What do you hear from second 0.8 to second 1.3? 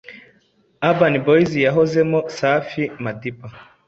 urban